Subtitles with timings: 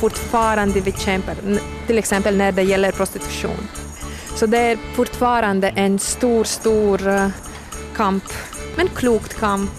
[0.00, 1.36] fortfarande vi kämpar,
[1.86, 3.68] till exempel när det gäller prostitution.
[4.34, 7.28] Så det är fortfarande en stor, stor eh,
[7.96, 8.24] kamp,
[8.76, 9.70] men klokt kamp.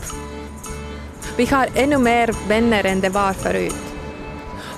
[1.38, 3.76] Vi har ännu mer vänner än det var förut.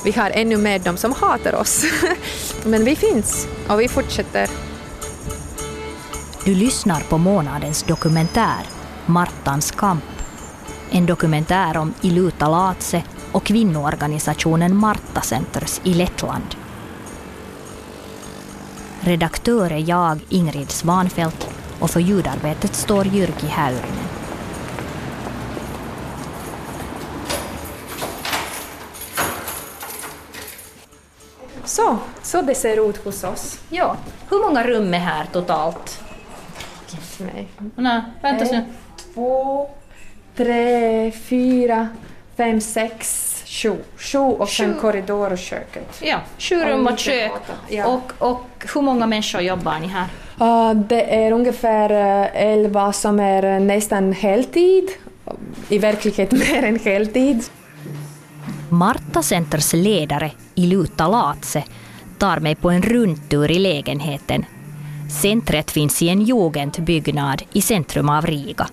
[0.04, 1.86] Vi har ännu mer de som hatar oss.
[2.66, 4.50] Men vi finns och vi fortsätter.
[6.46, 8.66] Du lyssnar på månadens dokumentär
[9.06, 10.04] Martans kamp.
[10.92, 13.04] En dokumentär om Iluta Latse
[13.34, 16.56] och kvinnoorganisationen Marta Centers i Lettland.
[19.00, 24.08] Redaktör är jag, Ingrid Svanfeldt, och för ljudarbetet står Jyrki Häyrinen.
[31.66, 33.60] Så, så det ser ut hos oss.
[33.70, 33.98] Ja.
[34.30, 36.00] Hur många rum är här totalt?
[37.18, 37.48] Mig.
[37.76, 38.66] Nej, vänta nu.
[39.14, 39.70] två,
[40.36, 41.88] tre, fyra,
[42.38, 43.76] fem, sex, sju.
[43.98, 46.00] Sju och sen korridor och köket.
[46.02, 47.32] Ja, sju rum och kök.
[47.70, 47.88] ja.
[47.88, 50.08] Och, och hur många människor jobbar ni här?
[50.42, 54.90] Uh, det är ungefär eh, elva som är eh, nästan heltid.
[55.70, 57.44] I verklighet mer än heltid.
[58.70, 61.64] Marta Centers ledare Iluta Latse
[62.20, 64.46] tar mig på en rundtur i lägenheten.
[65.22, 68.68] Centret finns i en jugendbyggnad i centrum av Riga.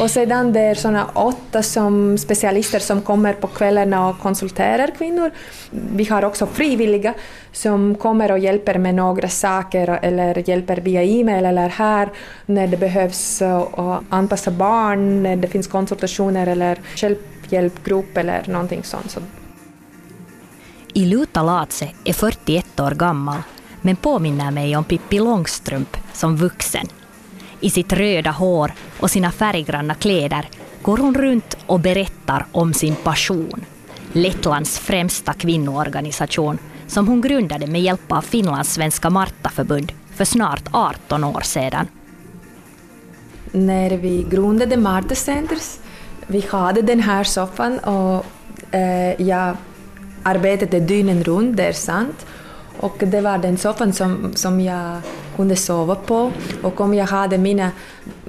[0.00, 5.30] Och sedan det är såna åtta som specialister som kommer på kvällarna och konsulterar kvinnor.
[5.70, 7.14] Vi har också frivilliga
[7.52, 12.08] som kommer och hjälper med några saker eller hjälper via e-mail eller här
[12.46, 13.42] när det behövs
[13.72, 19.18] och anpassa barn, när det finns konsultationer eller självhjälpgrupp eller någonting sånt.
[20.94, 23.38] Iluta Latse är 41 år gammal
[23.80, 26.86] men påminner mig om Pippi Långstrump som vuxen.
[27.60, 30.48] I sitt röda hår och sina färggranna kläder
[30.82, 33.64] går hon runt och berättar om sin passion.
[34.12, 41.24] Lettlands främsta kvinnoorganisation som hon grundade med hjälp av Finlands svenska Martaförbund för snart 18
[41.24, 41.86] år sedan.
[43.52, 45.78] när vi grundade Marta Centers,
[46.26, 48.26] vi hade den här soffan och
[48.74, 49.56] eh, jag
[50.22, 52.26] arbetade dygnen runt, det är sant.
[52.80, 55.00] Och det var den soffan som, som jag
[55.36, 56.32] kunde sova på.
[56.62, 57.70] Och om jag hade mina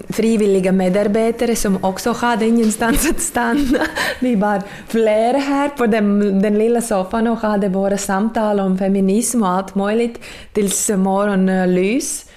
[0.09, 3.79] frivilliga medarbetare som också hade ingenstans att stanna.
[4.19, 9.43] Vi var flera här på den, den lilla soffan och hade våra samtal om feminism
[9.43, 10.19] och allt möjligt
[10.53, 12.25] tills morgonlys.
[12.25, 12.31] Eh,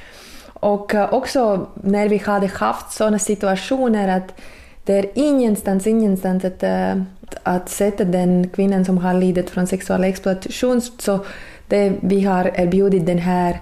[0.54, 4.40] och eh, också när vi hade haft sådana situationer att
[4.84, 7.02] det är ingenstans, ingenstans att, eh,
[7.42, 11.24] att sätta den kvinnan som har lidit från sexuell exploatation, så
[11.68, 13.60] det, vi har erbjudit den här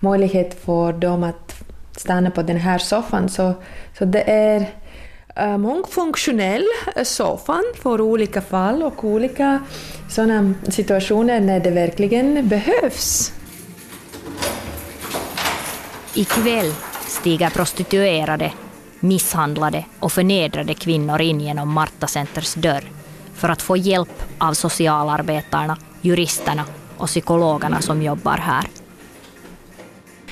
[0.00, 1.54] möjligheten för dem att
[1.96, 3.28] stanna på den här soffan.
[3.28, 3.54] Så,
[3.98, 4.70] så det är
[5.36, 6.64] äh, mångfunktionell
[7.04, 9.60] soffan för olika fall och olika
[10.08, 13.32] sådana situationer när det verkligen behövs.
[16.14, 16.72] Ikväll
[17.06, 18.52] stiger prostituerade,
[19.00, 22.84] misshandlade och förnedrade kvinnor in genom Marta Centers dörr
[23.34, 26.64] för att få hjälp av socialarbetarna, juristerna
[27.04, 28.64] och psykologerna som jobbar här.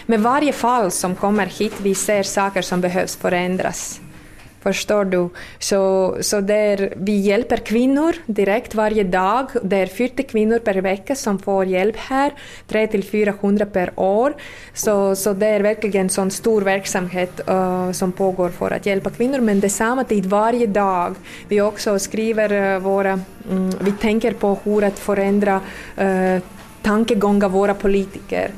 [0.07, 4.01] Med varje fall som kommer hit vi ser saker som behövs förändras.
[4.63, 5.29] Förstår du?
[5.59, 9.47] Så, så där vi hjälper kvinnor direkt varje dag.
[9.63, 12.33] Det är 40 kvinnor per vecka som får hjälp här,
[12.69, 14.35] 300-400 per år.
[14.75, 19.11] Så, så det är verkligen en sån stor verksamhet uh, som pågår för att hjälpa
[19.11, 19.41] kvinnor.
[19.41, 21.15] Men det är samma tid varje dag.
[21.49, 23.21] Vi också skriver uh, våra...
[23.51, 25.61] Um, vi tänker på hur att förändra
[26.01, 26.43] uh,
[26.83, 28.51] tankegångar våra politiker.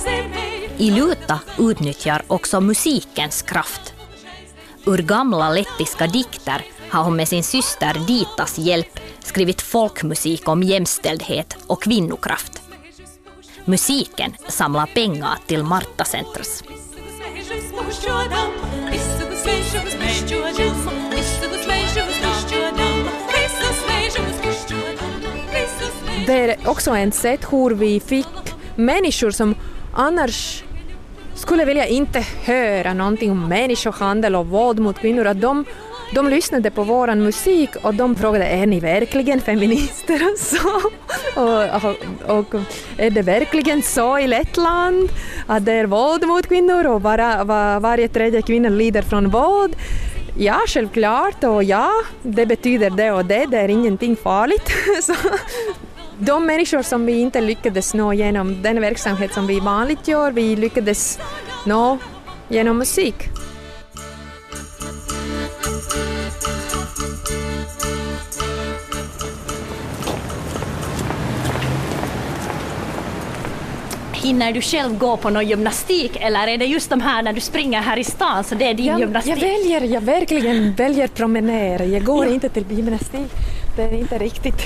[0.00, 0.48] Zemē.
[0.78, 3.94] Iluta utnyttjar också musikens kraft.
[4.86, 11.56] Ur gamla lettiska dikter har hon med sin syster Ditas hjälp skrivit folkmusik om jämställdhet
[11.66, 12.62] och kvinnokraft.
[13.64, 16.62] Musiken samlar pengar till Marta Centers.
[26.26, 28.26] Det är också ett sätt hur vi fick
[28.76, 29.54] människor som
[29.94, 30.62] annars
[31.34, 35.64] skulle vilja inte höra någonting om människohandel och våld mot kvinnor, att de,
[36.14, 40.90] de lyssnade på vår musik och de frågade är ni verkligen feminister och så?
[41.40, 42.60] Och, och, och
[42.96, 45.08] är det verkligen så i Lettland
[45.46, 49.76] att det är våld mot kvinnor och bara, var, varje tredje kvinna lider från våld?
[50.36, 51.90] Ja, självklart och ja,
[52.22, 54.70] det betyder det och det, det är ingenting farligt.
[55.02, 55.14] Så,
[56.18, 60.56] de människor som vi inte lyckades nå genom den verksamhet som vi vanligt gör, vi
[60.56, 61.18] lyckades
[61.66, 61.98] nå
[62.48, 63.14] genom musik.
[74.28, 77.40] Hinner du själv gå på någon gymnastik eller är det just de här när du
[77.40, 79.32] springer här i stan så det är din Jag, gymnastik?
[79.32, 81.84] jag väljer, jag verkligen väljer promenera.
[81.84, 83.30] Jag går inte till gymnastik.
[83.76, 84.62] Det är inte riktigt...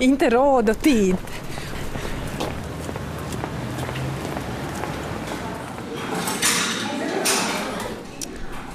[0.00, 1.16] inte råd och tid.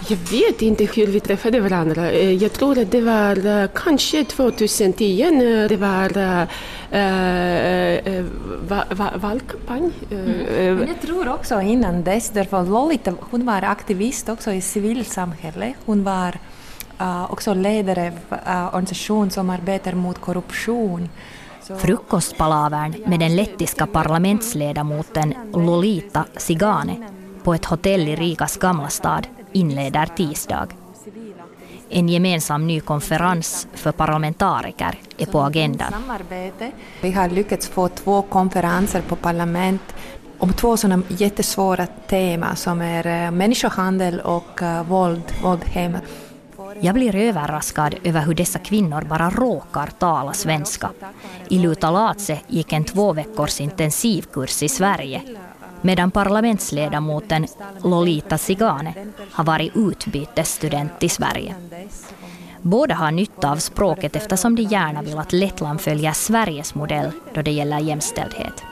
[0.08, 2.12] Jag vet inte hur vi träffade varandra.
[2.12, 6.48] Eh, Jag tror att det var eh, kanske 2010 när det var
[6.92, 8.26] eh, eh,
[8.68, 9.92] va, va, valkampanj.
[10.10, 10.18] Eh,
[10.76, 15.76] Men jag tror också innan dess, därför Lolita hon var aktivist också i civilsamhället.
[15.86, 16.38] Hon var
[17.02, 21.10] uh, också ledare för uh, organisation som arbetar mot korruption.
[21.78, 27.10] Frukostpalavern med den lettiska parlamentsledamoten Lolita Sigane
[27.44, 30.68] på ett hotell i Rigas gamla stad inleder tisdag.
[31.90, 35.94] En gemensam ny konferens för parlamentariker är på agendan.
[37.02, 39.96] Vi har lyckats få två konferenser på parlament
[40.38, 46.00] om två sådana jättesvåra teman som är eh, människohandel och uh, våld, våld hemma.
[46.82, 50.90] Jag blir överraskad över hur dessa kvinnor bara råkar tala svenska.
[51.50, 55.22] I Lutalatse gick en två veckors intensivkurs i Sverige
[55.86, 57.48] medan parlamentsledamoten
[57.84, 58.94] Lolita Sigane
[59.32, 61.56] har varit utbytesstudent i Sverige.
[62.62, 67.42] Båda har nytta av språket eftersom de gärna vill att Lettland följer Sveriges modell då
[67.42, 68.64] det gäller jämställdhet.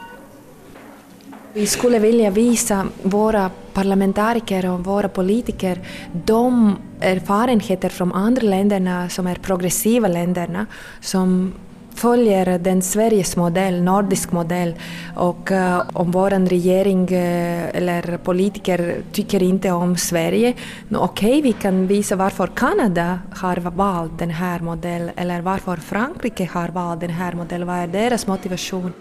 [1.54, 5.80] Vi skulle vilja visa våra parlamentariker och våra politiker
[6.25, 10.66] de erfarenheter från andra länderna som är progressiva länderna
[11.01, 11.54] som
[11.95, 14.75] följer den Sveriges modell, nordisk modell
[15.16, 20.54] och uh, om vår regering uh, eller politiker tycker inte om Sverige,
[20.88, 25.78] no, okej okay, vi kan visa varför Kanada har valt den här modellen eller varför
[25.78, 28.94] Frankrike har valt den här modellen, vad är deras motivation?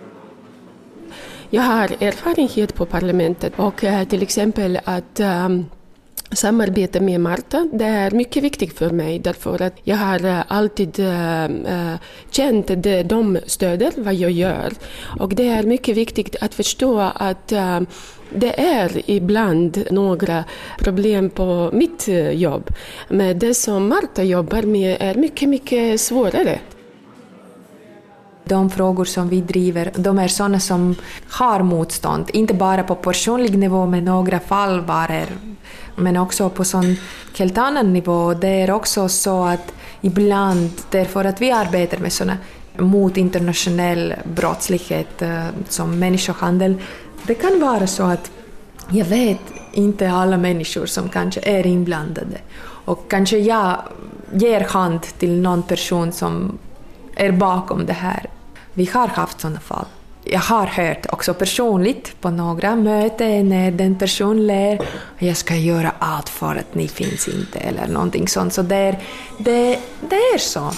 [1.51, 5.67] Jag har erfarenhet på parlamentet och uh, till exempel att um,
[6.35, 11.01] Samarbete med Marta det är mycket viktigt för mig därför att jag har eh, alltid
[11.01, 11.95] äh,
[12.31, 14.73] känt att de stöder vad jag gör.
[15.21, 17.81] Och det är mycket viktigt att förstå att äh,
[18.35, 20.45] det är ibland några
[20.79, 22.71] problem på mitt jobb.
[23.09, 26.59] Men det som Marta jobbar med är mycket, mycket svårare.
[28.45, 30.95] De frågor som vi driver, de är sådana som
[31.31, 35.27] har motstånd, inte bara på personlig nivå men några fall var är
[35.97, 36.97] men också på sån
[37.39, 38.35] helt annan nivå.
[38.35, 42.37] Det är också så att ibland, därför att vi arbetar med såna
[42.79, 46.75] mot internationell brottslighet eh, som människohandel,
[47.23, 48.31] det kan vara så att
[48.91, 49.41] jag vet
[49.73, 52.39] inte alla människor som kanske är inblandade
[52.85, 53.77] och kanske jag
[54.33, 56.59] ger hand till någon person som
[57.17, 58.27] är bakom det här.
[58.73, 59.87] Vi har haft sådana fall.
[60.25, 64.79] Jag har hört också personligt på några möten när den personen ler
[65.19, 68.53] jag ska göra allt för att ni finns inte eller någonting sånt.
[68.53, 68.99] Så det är,
[69.39, 70.73] det, det är så.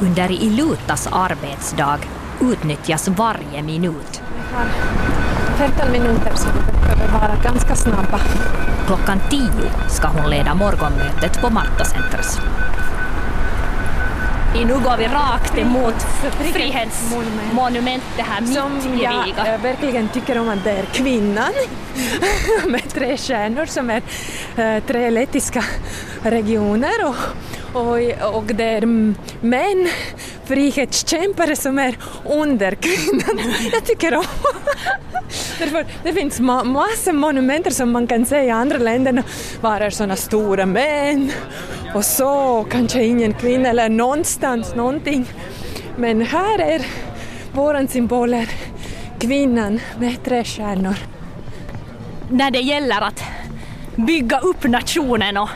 [0.00, 1.98] Under Ilutas arbetsdag
[2.40, 4.22] utnyttjas varje minut.
[4.36, 4.66] Vi har
[5.68, 8.20] 15 minuter så vi behöver vara ganska snabba.
[8.86, 11.84] Klockan tio ska hon leda morgonmötet på Marta
[14.54, 15.94] Nu går vi rakt emot
[16.52, 19.54] Frihetsmonumentet här mitt Som i jag Riga.
[19.54, 21.52] eh, verkligen tycker om att det är kvinnan
[22.66, 24.02] med tre stjärnor som är
[24.56, 25.64] eh, tre lettiska
[26.22, 27.14] regioner och,
[27.72, 28.86] och, och det är
[29.40, 29.88] män,
[30.44, 33.54] frihetskämpare som är under kvinnan.
[33.72, 34.24] Jag tycker om
[35.58, 39.22] Därför, det finns ma massor monumenter som man kan se i andra länder
[39.60, 41.32] var är sådana stora män
[41.94, 45.26] och så, kanske ingen kvinna eller någonstans någonting.
[45.96, 46.86] Men här är
[47.52, 48.48] våran symbol är
[49.20, 50.96] kvinnan med tre stjärnor.
[52.30, 53.22] När det gäller att
[53.96, 55.48] bygga upp nationen och,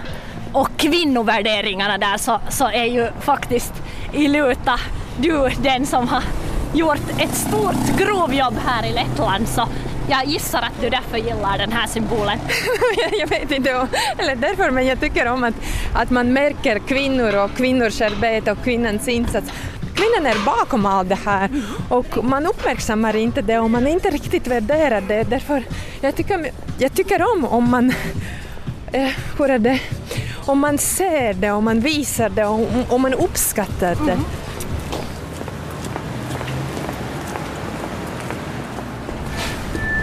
[0.52, 3.72] och kvinnovärderingarna där så, så är ju faktiskt
[4.12, 4.80] Iluta
[5.18, 6.22] du den som har
[6.74, 9.68] gjort ett stort grovjobb här i Lettland så
[10.08, 12.38] jag gissar att du därför gillar den här symbolen.
[13.20, 13.88] jag vet inte om,
[14.18, 15.54] eller därför, men jag tycker om att,
[15.94, 19.52] att man märker kvinnor och kvinnors arbete och kvinnans insats.
[19.94, 21.50] kvinnan är bakom allt det här
[21.88, 25.04] och man uppmärksammar inte det och man är inte riktigt värderad.
[25.08, 25.22] det.
[25.22, 25.62] Därför
[26.00, 27.92] jag tycker, jag tycker om om man,
[28.92, 29.80] eh, hur är det,
[30.46, 34.18] om man ser det, om man visar det, om, om man uppskattar det.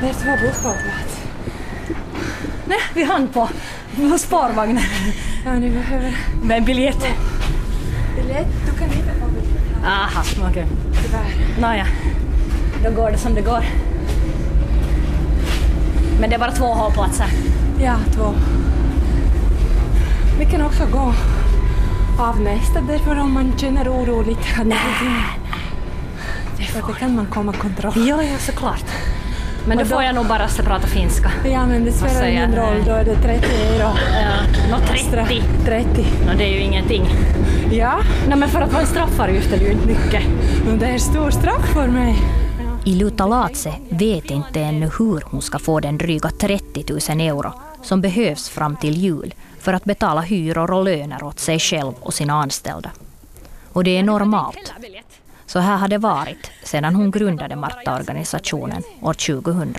[0.01, 1.21] Det är två busshållplats.
[2.65, 3.49] Nej, vi hann på,
[4.11, 4.83] på spårvagnen.
[5.45, 7.05] Ja, ni behöver Med en biljett.
[8.15, 8.47] biljett.
[8.65, 10.67] Du kan inte få biljett Aha, okej.
[11.03, 11.61] tyvärr.
[11.61, 11.85] Nåja,
[12.83, 13.63] då går det som det går.
[16.19, 17.27] Men det är bara två hållplatser.
[17.83, 18.33] Ja, två.
[20.39, 21.13] Vi kan också gå
[22.19, 24.63] av nästa därför om man känner oro lite.
[24.65, 24.77] Nej,
[26.57, 27.93] Därför det kan man komma kontroll.
[27.95, 28.85] Ja, ja, såklart.
[29.67, 31.31] Men då får jag nog bara prata finska.
[31.45, 32.83] Ja, men det spelar ingen roll.
[32.85, 33.91] Då är det 30 euro.
[34.69, 35.25] Ja, extra.
[35.25, 35.43] 30.
[35.65, 36.05] 30.
[36.25, 37.05] Nå, det är ju ingenting.
[37.71, 40.23] Ja, Nej, men för att vara en straffavgift är det ju inte mycket.
[40.65, 42.15] men det är stor straff för mig.
[42.85, 48.01] Iluta Latse vet inte ännu hur hon ska få den dryga 30 000 euro som
[48.01, 49.33] behövs fram till jul
[49.63, 52.91] för att betala hyror och löner åt sig själv och sina anställda.
[53.73, 54.73] Och det är normalt.
[55.45, 59.75] Så här har det varit sedan hon grundade Marta-organisationen år 2000.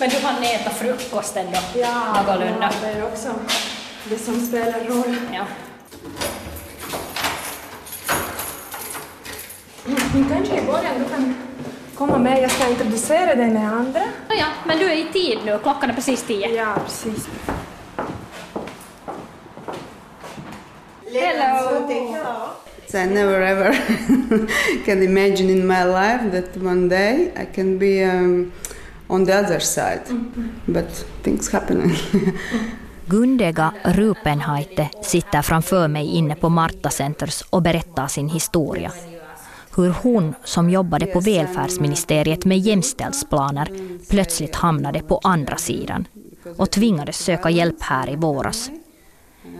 [0.00, 1.80] Men du hann äta frukosten då?
[1.80, 2.70] Ja, Någorlunda.
[2.82, 3.28] det är också
[4.08, 5.16] det som spelar roll.
[5.32, 5.44] Ja.
[10.12, 11.34] Men kanske i början du kan
[11.94, 12.42] komma med.
[12.42, 14.02] Jag ska introducera dig med andra.
[14.28, 15.58] ja, men du är i tid nu.
[15.62, 16.48] Klockan är precis tio.
[16.48, 17.28] Ja, precis.
[22.86, 23.78] So I never ever
[24.84, 28.52] can imagine in my life that one day I can be um,
[29.08, 30.00] on the other side.
[30.66, 31.92] But things happen.
[33.06, 38.92] Gundega Rupenhaite sitter framför mig inne på Marta Centers och berättar sin historia.
[39.76, 43.70] Hur hon, som jobbade på välfärdsministeriet med jämställdhetsplaner,
[44.10, 46.06] plötsligt hamnade på andra sidan
[46.56, 48.70] och tvingades söka hjälp här i våras.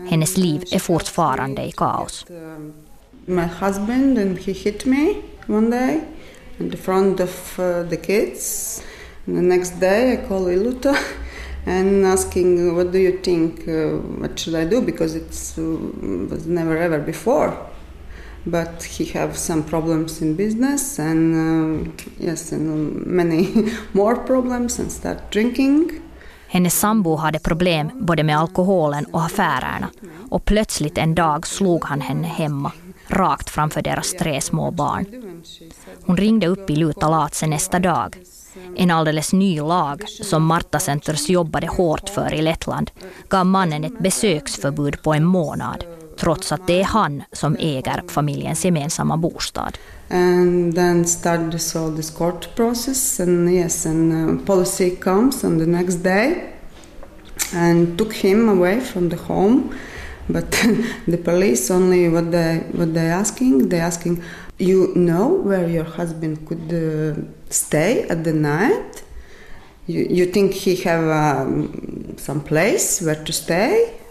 [0.09, 2.25] Hennes liv är fortfarande i kaos.
[3.27, 6.03] my husband and he hit me one day
[6.59, 8.83] in front of uh, the kids.
[9.25, 10.95] And the next day I call Iluta
[11.65, 15.61] and asking what do you think uh, what should I do because it uh,
[16.29, 17.53] was never ever before.
[18.43, 23.47] But he have some problems in business and uh, yes and um, many
[23.91, 25.91] more problems and start drinking.
[26.47, 29.89] Hennes sambo hade problem både med alkoholen och affärerna
[30.29, 32.71] och plötsligt en dag slog han henne hemma,
[33.07, 35.05] rakt framför deras tre små barn.
[36.05, 38.17] Hon ringde upp i Luta Latse nästa dag.
[38.77, 42.91] En alldeles ny lag som Marta Centers jobbade hårt för i Lettland
[43.29, 45.83] gav mannen ett besöksförbud på en månad
[46.21, 49.77] trots att det är han som äger familjens gemensamma bostad.
[50.09, 55.57] and then started this all this court process and yes and uh, policy comes on
[55.57, 56.53] the next day
[57.53, 59.69] and took him away from the home
[60.27, 60.51] but
[61.05, 64.21] the police only what they what they asking they asking
[64.57, 67.15] you know where your husband could uh,
[67.49, 69.03] stay at the night
[69.91, 71.67] you, you think he have um,
[72.17, 74.01] some place where to stay?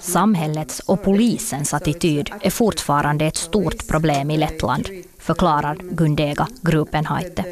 [0.00, 7.44] Samhällets och polisens attityd är fortfarande ett stort problem i Lettland, förklarar Gundega Grupenhaite.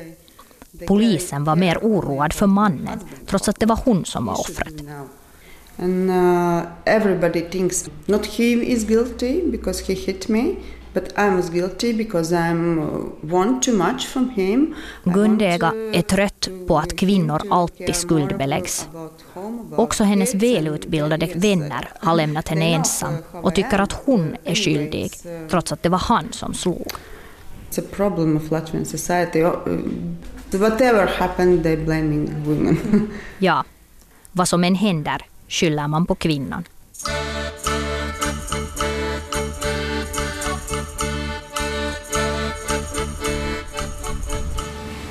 [0.86, 4.74] Polisen var mer oroad för mannen, trots att det var hon som var offret.
[5.78, 10.54] And uh, everybody thinks not he is guilty because he hit me,
[10.94, 11.42] uh,
[15.04, 18.88] Gundega är trött på att kvinnor alltid skuldbeläggs.
[19.76, 25.10] Också hennes välutbildade vänner har lämnat henne ensam och tycker att hon är skyldig,
[25.50, 26.86] trots att det var han som slog.
[27.70, 29.42] It's a problem of Latvian society.
[29.42, 29.50] Uh,
[30.58, 33.10] Whatever happened, they blaming women.
[33.38, 33.64] Ja,
[34.32, 36.64] vad som än händer skyller man på kvinnan.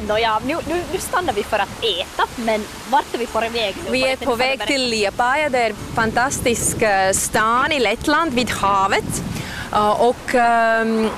[0.07, 3.75] Nåja, nu, nu, nu stannar vi för att äta, men vart är vi på väg
[3.85, 3.91] nu?
[3.91, 8.49] Vi är på väg till Liepaja, det är en fantastisk eh, stan i Lettland vid
[8.49, 9.23] havet.
[9.73, 11.09] Eh, Och ehm,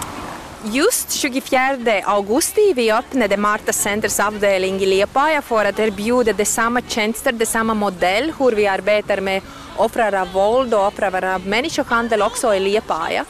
[0.63, 7.32] just 24 augusti vi öppnade Marta Centers avdelning i Liepaja för att erbjuda detsamma tjänster,
[7.32, 9.42] detsamma modell, hur vi arbetar med
[9.78, 13.25] offrar av våld och offrar av människohandel också i Liepaja.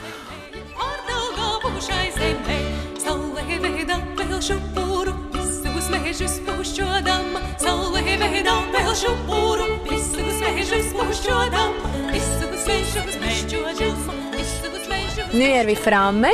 [6.75, 7.25] щодам,
[7.57, 11.71] салвеги вегидам, вегошу пуру, піску свежу спущодам,
[12.11, 13.73] піску свежу спущодам.
[15.33, 16.31] Nu är vi framme,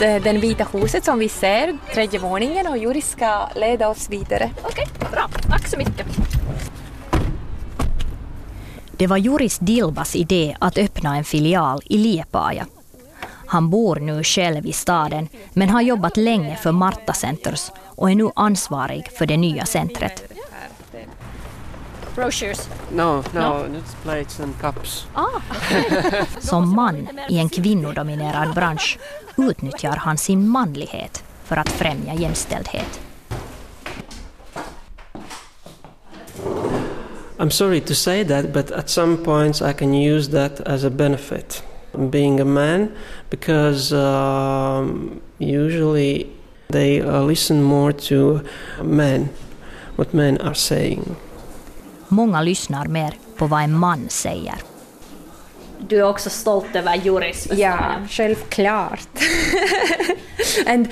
[0.00, 4.50] eh, den Vita huset som vi ser, tredje våningen och Juri ska leda oss vidare.
[4.62, 5.28] Okej, okay, bra.
[5.50, 6.06] Tack så mycket.
[8.96, 12.66] Det var Juris Dilbas idé att öppna en filial i Liepaja.
[13.46, 18.14] Han bor nu själv i staden, men har jobbat länge för Marta Centers och är
[18.14, 20.22] nu ansvarig för det nya centret.
[22.14, 22.68] Brochures.
[22.92, 25.06] No, no, it's plates and cups.
[26.38, 28.98] Som man i en kvinnodominerad bransch
[29.36, 33.00] utnyttjar han sin manlighet för att främja jämställdhet.
[37.38, 40.90] I'm sorry to say that, but at some points I can use that as a
[40.90, 41.62] benefit,
[42.10, 42.88] being a man,
[43.30, 46.35] because um, usually
[46.68, 48.40] they uh, listen more to
[48.82, 49.28] men,
[49.96, 51.16] what men are saying.
[52.08, 54.54] Många lyssnar mer på vad en man säger.
[55.78, 59.08] Du är också stolt över Juris Ja, självklart.
[60.66, 60.88] And,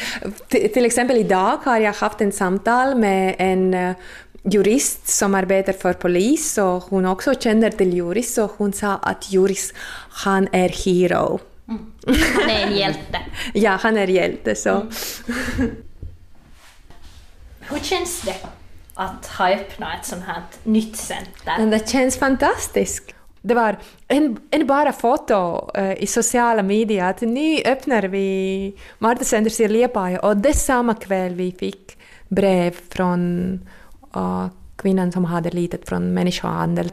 [0.49, 3.97] till exempel idag har jag haft en samtal med en eh,
[4.43, 9.33] jurist som arbetar för polis och hon också känner till Juris och hon sa att
[9.33, 9.75] Juris,
[10.11, 11.41] han är hero.
[11.67, 13.21] Han är en hjälte.
[13.55, 14.87] Ja, han är hjälte så.
[17.61, 18.37] Hur känns det
[18.95, 21.67] att ha öppnat ett sånt här nytt center?
[21.67, 23.15] Det känns fantastiskt.
[23.43, 23.77] Det var
[24.09, 29.69] en, en bara foto eh, i sociala medier att nu öppnar vi Marta Centers i
[29.69, 33.53] Liepaja och det samma kväll vi fick brev från
[34.15, 36.93] eh, kvinnan som hade lidit från människohandel.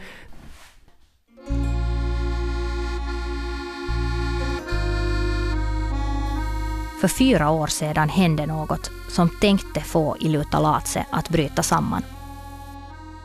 [7.01, 12.03] För fyra år sedan hände något som tänkte få Iluta-Latse att bryta samman.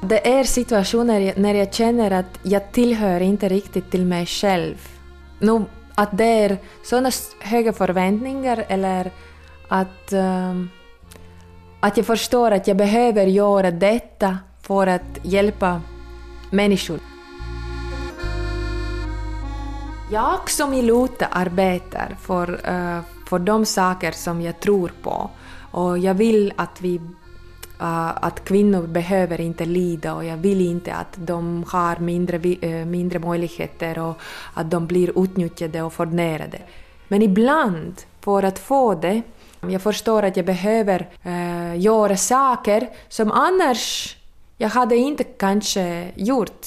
[0.00, 4.88] Det är situationer när jag känner att jag tillhör inte riktigt till mig själv.
[5.38, 7.10] Nu, att det är sådana
[7.40, 9.10] höga förväntningar eller
[9.68, 10.70] att, um,
[11.80, 15.80] att jag förstår att jag behöver göra detta för att hjälpa
[16.50, 17.00] människor.
[20.12, 25.30] Jag som Iluta arbetar för, uh, för de saker som jag tror på
[25.70, 27.00] och jag vill att vi
[27.80, 32.86] äh, att kvinnor behöver inte lida och jag vill inte att de har mindre, äh,
[32.86, 34.20] mindre möjligheter och
[34.54, 36.58] att de blir utnyttjade och förnedrade.
[37.08, 39.22] Men ibland, för att få det,
[39.60, 44.16] jag förstår att jag behöver eh, göra saker som annars
[44.58, 46.66] jag hade inte kanske gjort.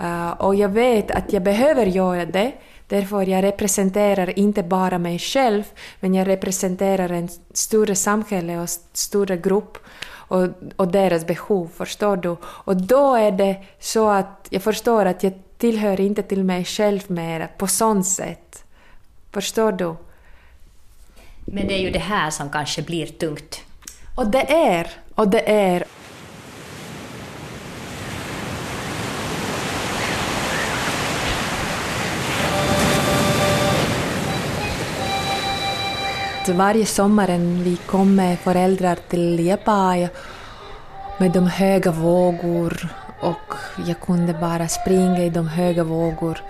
[0.00, 2.52] Uh, och jag vet att jag behöver göra det,
[2.90, 5.64] därför jag representerar inte bara mig själv,
[6.00, 9.78] men jag representerar en större samhälle och st- större grupp
[10.28, 12.36] och, och deras behov, förstår du?
[12.42, 17.00] Och då är det så att jag förstår att jag tillhör inte till mig själv
[17.06, 18.64] mer på sånt sätt.
[19.32, 19.94] Förstår du?
[21.44, 23.60] Men det är ju det här som kanske blir tungt.
[24.16, 25.84] Och det är, och det är.
[36.54, 40.08] Varje sommaren vi kom med föräldrar till Liepaja
[41.18, 42.88] med de höga vågor
[43.20, 43.54] och
[43.86, 46.42] jag kunde bara springa i de höga vågor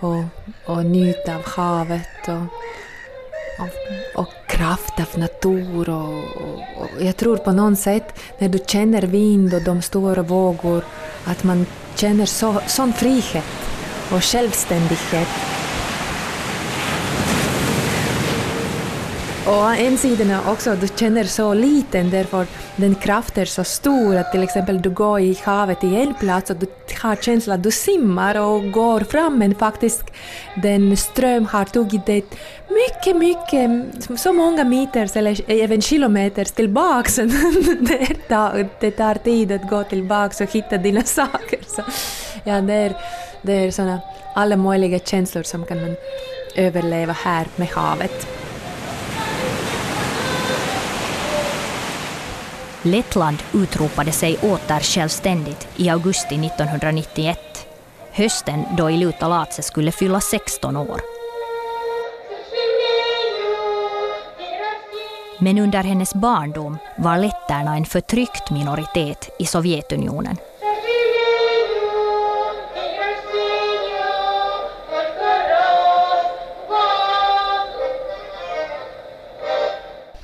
[0.00, 0.24] och,
[0.66, 2.34] och njuta av havet och,
[3.64, 5.88] och, och kraft av natur.
[5.90, 10.22] Och, och, och jag tror på något sätt när du känner vind och de stora
[10.22, 10.84] vågor
[11.24, 13.44] att man känner så, sån frihet
[14.12, 15.53] och självständighet.
[19.46, 24.32] Och en sida också, du känner så liten därför den kraft är så stor att
[24.32, 26.66] till exempel du går i havet i en plats och du
[27.02, 30.02] har känslan att du simmar och går fram men faktiskt
[30.62, 32.24] den ström har tagit dig
[32.68, 37.16] mycket, mycket, så många meter eller även kilometer tillbaks.
[37.80, 41.58] det, tar, det tar tid att gå tillbaks och hitta dina saker.
[41.66, 41.82] Så,
[42.44, 42.96] ja, det är,
[43.42, 44.00] det är såna
[44.34, 45.96] alla möjliga känslor som kan man
[46.56, 48.43] överleva här med havet.
[52.86, 57.38] Lettland utropade sig åter självständigt i augusti 1991,
[58.10, 61.00] hösten då Iluta Latse skulle fylla 16 år.
[65.38, 70.36] Men under hennes barndom var letterna en förtryckt minoritet i Sovjetunionen.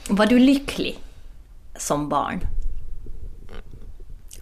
[0.08, 0.98] Var du lycklig
[1.80, 2.40] som barn?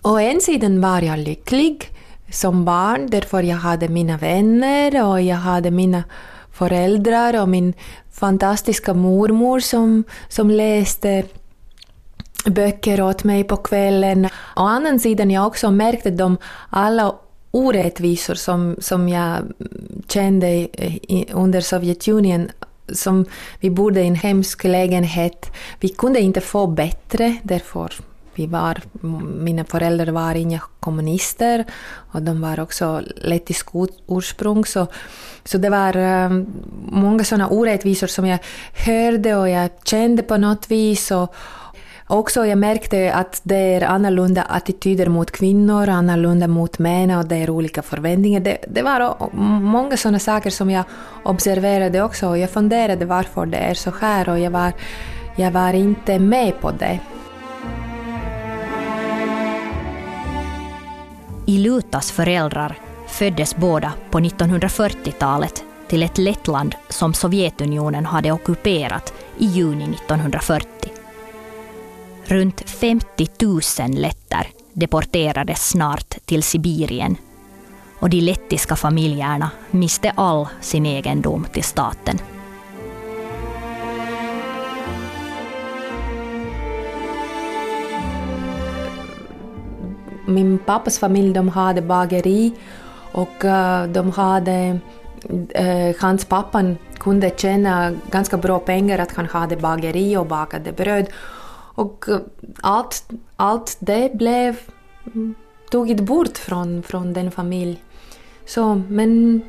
[0.02, 1.90] Å ena sidan var jag lycklig
[2.30, 6.04] som barn därför jag hade mina vänner och jag hade mina
[6.52, 7.74] föräldrar och min
[8.12, 11.24] fantastiska mormor som, som läste
[12.46, 14.24] böcker åt mig på kvällen.
[14.56, 16.36] Å andra sidan jag också märkte de
[16.70, 17.14] alla
[17.50, 19.38] orättvisor som, som jag
[20.08, 22.50] kände i, under Sovjetunionen
[22.92, 23.24] som
[23.60, 25.52] vi bodde i en hemsk lägenhet.
[25.80, 27.92] Vi kunde inte få bättre, därför
[28.38, 28.82] vi var,
[29.38, 31.64] mina föräldrar var inga kommunister
[32.12, 33.68] och de var också lettisk
[34.08, 34.64] ursprung.
[34.64, 34.86] Så,
[35.44, 36.30] så det var eh,
[36.90, 38.38] många sådana orättvisor som jag
[38.72, 41.10] hörde och jag kände på något vis.
[41.10, 41.34] Och,
[42.10, 47.36] Också jag märkte att det är annorlunda attityder mot kvinnor, annorlunda mot män och det
[47.36, 48.40] är olika förväntningar.
[48.40, 49.16] Det, det var
[49.60, 50.84] många sådana saker som jag
[51.24, 54.72] observerade också och jag funderade varför det är så här och jag var,
[55.36, 57.00] jag var inte med på det.
[61.46, 69.84] Ilutas föräldrar föddes båda på 1940-talet till ett Lettland som Sovjetunionen hade ockuperat i juni
[69.84, 70.97] 1940.
[72.30, 73.60] Runt 50 000
[73.90, 77.16] letter deporterades snart till Sibirien
[77.98, 82.18] och de lettiska familjerna miste all sin egendom till staten.
[90.26, 92.52] Min pappas familj de hade bageri
[93.12, 94.78] och eh, de hade
[95.48, 101.06] eh, hans pappa kunde tjäna ganska bra pengar att han hade bageri och bakade bröd
[101.78, 102.20] och eh,
[102.60, 104.56] allt, allt det blev
[105.14, 105.34] mm,
[105.70, 107.76] tagit bort från, från den familjen.
[108.46, 109.42] Så, men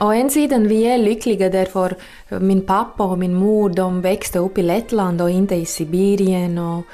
[0.00, 1.96] å en sidan vi är lyckliga därför
[2.40, 6.58] min pappa och min mor de växte upp i Lettland och inte i Sibirien.
[6.58, 6.84] Och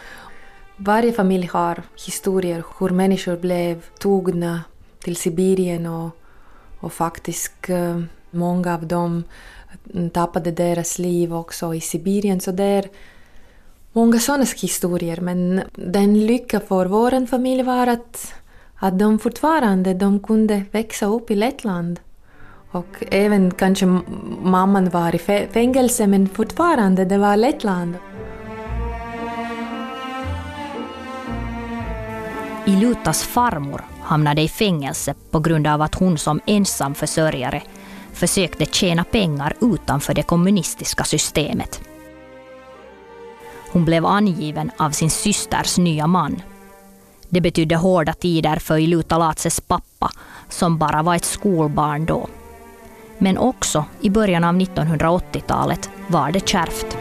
[0.77, 4.61] varje familj har historier hur människor blev tagna
[4.99, 6.11] till Sibirien och,
[6.81, 9.25] och faktiskt eh, många av dem
[10.13, 12.41] tappade deras liv också i Sibirien.
[12.41, 12.89] Så där
[13.93, 18.35] många sådana historier, men den lycka för vår familj var att,
[18.75, 22.01] att de fortfarande de kunde växa upp i Lettland.
[22.71, 23.87] Och även kanske
[24.43, 25.19] mamman var i
[25.53, 27.95] fängelse, men fortfarande det var Lettland.
[32.67, 37.63] Ilutas farmor hamnade i fängelse på grund av att hon som ensamförsörjare
[38.13, 41.92] försökte tjäna pengar utanför det kommunistiska systemet.
[43.73, 46.43] Hon blev angiven av sin systers nya man.
[47.29, 50.11] Det betydde hårda tider för Iluta Latses pappa,
[50.49, 52.29] som bara var ett skolbarn då.
[53.19, 56.99] Men också i början av 1980-talet var det kärvt.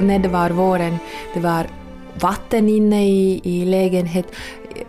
[0.00, 0.98] När det var våren,
[1.34, 1.66] det var
[2.20, 4.26] vatten inne i, i lägenhet.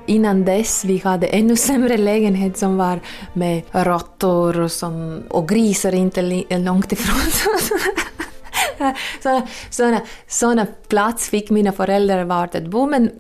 [0.06, 3.00] Innan dess vi hade ännu sämre lägenhet som var
[3.34, 4.72] med råttor och,
[5.30, 7.32] och grisar inte långt ifrån.
[9.24, 13.12] såna, såna, såna plats fick mina föräldrar vart att bo, men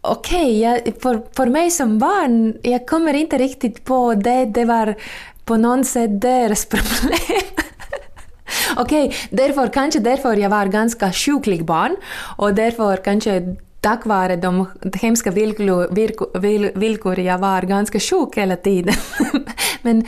[0.00, 4.94] okej, okay, för, för mig som barn, jag kommer inte riktigt på det, det var
[5.44, 7.42] på något sätt deras problem.
[8.76, 11.96] Okej, okay, därför, kanske därför jag var ganska sjuklig barn
[12.36, 16.38] och därför kanske tack vare de hemska villkor, villkor,
[16.78, 18.94] villkor jag var ganska sjuk hela tiden.
[19.82, 20.06] men,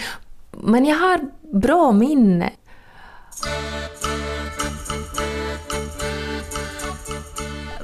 [0.50, 1.20] men jag har
[1.60, 2.50] bra minne.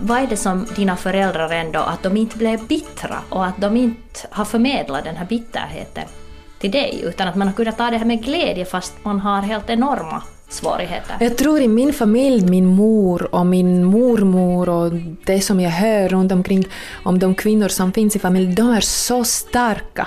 [0.01, 3.77] Vad är det som dina föräldrar ändå, att de inte blev bittra och att de
[3.77, 6.05] inte har förmedlat den här bitterheten
[6.59, 9.43] till dig, utan att man har kunnat ta det här med glädje fast man har
[9.43, 11.17] helt enorma svårigheter?
[11.21, 14.93] Jag tror i min familj, min mor och min mormor och
[15.27, 16.65] det som jag hör runt omkring
[17.05, 20.07] om de kvinnor som finns i familjen, de är så starka.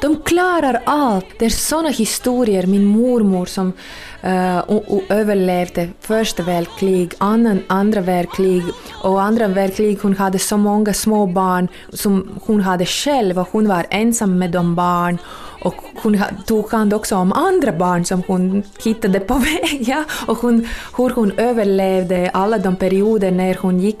[0.00, 1.26] De klarar allt.
[1.38, 2.66] Det är såna historier.
[2.66, 3.72] Min mormor som
[4.24, 8.62] uh, överlevde första världskrig, annan, andra världskrig
[9.02, 13.68] och andra världskrig hon hade så många små barn som hon hade själv och hon
[13.68, 15.18] var ensam med de barn
[15.64, 20.68] och hon tog hand också om andra barn som hon hittade på vägen och hon,
[20.96, 23.98] hur hon överlevde alla de perioder när hon gick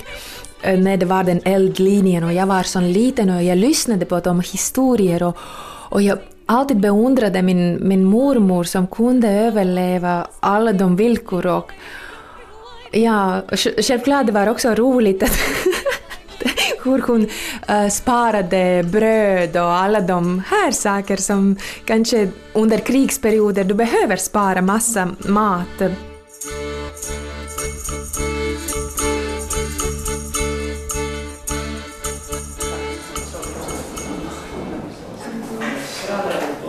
[0.62, 4.20] eh, när det var den eldlinjen och jag var så liten och jag lyssnade på
[4.20, 5.36] de historier och,
[5.90, 11.72] och jag alltid beundrade min, min mormor som kunde överleva alla de villkor och
[12.92, 13.42] ja,
[13.82, 15.38] självklart det var också roligt att
[16.84, 17.26] hur hon
[17.70, 24.62] uh, sparade bröd och alla de här saker som kanske under krigsperioder du behöver spara
[24.62, 25.82] massa mat.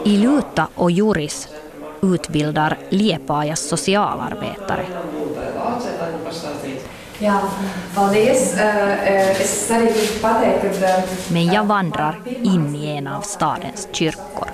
[0.09, 1.47] Iluta och Juris
[2.01, 4.85] utbildar Liepajas socialarbetare.
[7.21, 7.35] Eh,
[9.13, 9.37] eh,
[10.21, 10.41] ka
[11.27, 14.47] Men jag vandrar in i en av stadens kyrkor.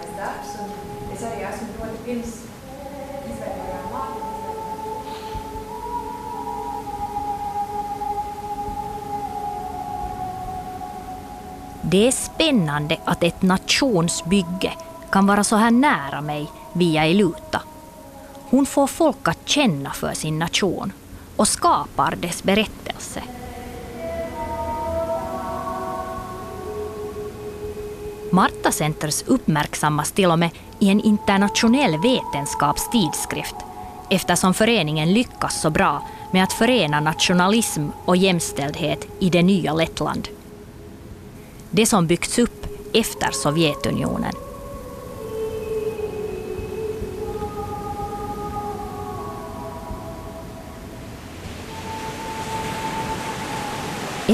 [11.82, 14.74] Det är spännande att ett nationsbygge
[15.15, 17.62] kan vara så här nära mig via Iluta.
[18.49, 20.91] Hon får folk att känna för sin nation
[21.36, 23.23] och skapar dess berättelse.
[28.32, 30.49] Marta Centers uppmärksammas till och med
[30.80, 33.56] i en internationell vetenskapstidskrift
[34.10, 40.28] eftersom föreningen lyckas så bra med att förena nationalism och jämställdhet i det nya Lettland.
[41.69, 44.45] Det som byggts upp efter Sovjetunionen.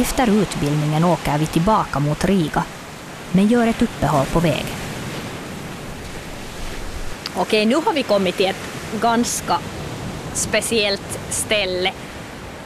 [0.02, 2.64] Efter utbildningen åker vi tillbaka mot Riga,
[3.32, 4.66] men gör ett uppehåll på vägen.
[7.36, 9.58] Okej, nu har vi kommit till ett ganska
[10.34, 11.92] speciellt ställe.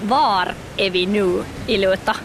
[0.02, 2.16] Var är vi nu i Luta?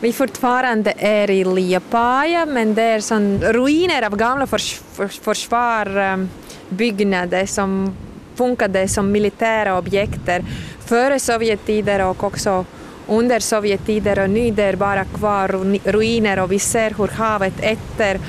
[0.00, 7.46] Vi fortfarande är i Liepaja, men det är sån ruiner av gamla förs förs försvarsbyggnader
[7.46, 7.96] som
[8.34, 10.44] funkade som militära objekter
[10.86, 12.64] före Sovjettider och också
[13.10, 15.48] under Sovjettider och nu det är bara kvar
[15.84, 18.20] ruiner och vi ser hur havet äter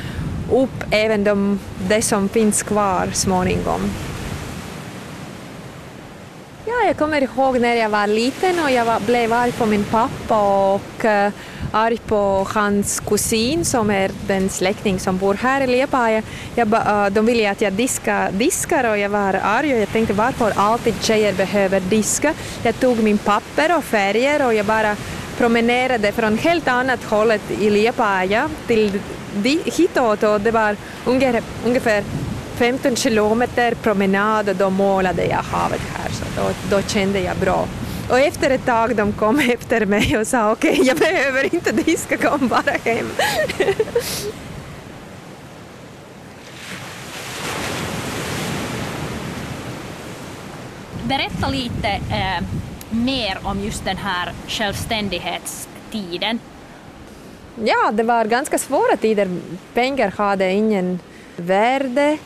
[0.52, 3.82] upp även de, det som finns kvar småningom.
[6.66, 9.84] Ja, jag kommer ihåg när jag var liten och jag var, blev arg på min
[9.84, 11.32] pappa och uh,
[11.72, 16.22] arg på hans kusin som är den släkting som bor här i Liepaja.
[16.56, 20.54] Eh, de ville att jag diska, diskar och jag var arg och jag tänkte varför
[20.56, 22.34] alltid tjejer behöver diska.
[22.64, 24.96] Jag tog min papper och färger och jag bara
[25.38, 29.00] promenerade från helt annat hållet i Liepaja till
[29.66, 32.04] hitåt och det var ungefär, ungefär
[32.56, 37.68] 15 kilometer promenad och då målade jag havet här så då, då kände jag bra.
[38.10, 42.18] Och efter ett tag de kom efter mig och sa okej jag behöver inte diska,
[42.18, 43.10] kom bara hem.
[51.04, 52.44] Berätta lite eh,
[52.90, 56.40] mer om just den här självständighetstiden.
[57.64, 59.40] Ja, det var ganska svåra tider.
[59.74, 61.00] Pengar hade ingen
[61.36, 62.18] värde.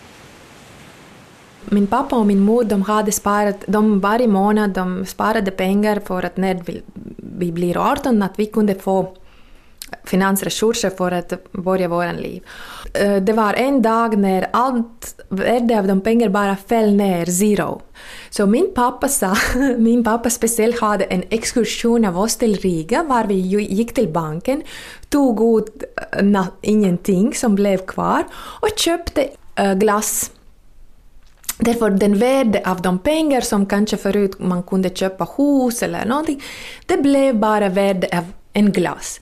[1.70, 6.24] Min pappa och min mor de hade sparat, de varje månad de sparade pengar för
[6.26, 6.82] att när vi,
[7.40, 9.16] vi blir 18 att vi kunde få
[10.04, 12.44] finansresurser för att börja våra liv.
[12.94, 17.82] Eh, det var en dag när allt värde av de pengar bara föll ner, zero.
[18.30, 19.36] Så min pappa sa,
[19.78, 24.62] min pappa speciellt hade en exkursion av oss till Riga var vi gick till banken,
[25.10, 30.32] tog ut eh, na- ingenting som blev kvar och köpte eh, glass
[31.58, 36.42] Därför den värde av de pengar som kanske förut man kunde köpa hus eller någonting,
[36.86, 39.20] det blev bara värde av en glass.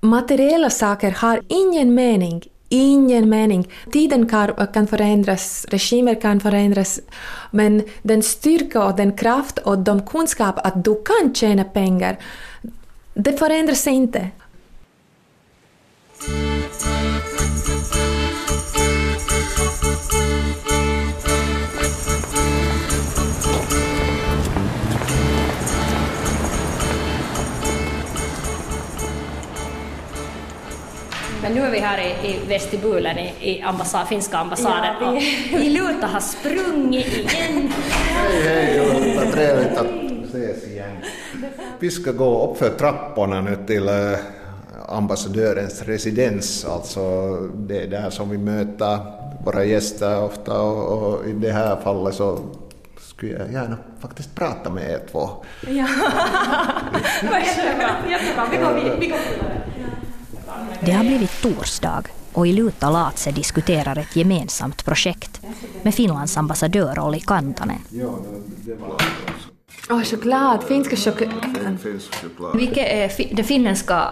[0.00, 3.68] Materiella saker har ingen mening, ingen mening.
[3.92, 7.00] Tiden kan, kan förändras, regimer kan förändras,
[7.50, 12.18] men den styrka och den kraft och de kunskap att du kan tjäna pengar,
[13.14, 14.30] det förändras inte.
[31.44, 35.56] Men nu är vi här i, i vestibulen i, i ambassad, finska ambassaden Ja, vi-
[35.56, 37.72] och Iluta har sprungit igen.
[38.02, 39.86] Hej, hej, vad trevligt att
[40.34, 40.96] ses igen.
[41.78, 44.18] Vi ska gå upp för trapporna nu till eh,
[44.88, 47.00] ambassadörens residens, alltså
[47.54, 48.98] det är där som vi möter
[49.44, 52.38] våra gäster ofta och, och i det här fallet så
[53.00, 55.30] skulle jag gärna faktiskt prata med er två.
[60.80, 65.40] Det har blivit torsdag och Iluta Latse diskuterar ett gemensamt projekt
[65.82, 67.78] med Finlands ambassadör Olli Kantanen.
[69.90, 71.78] Åh, choklad, finska choklad.
[72.54, 74.08] Vilket är fi- det finländska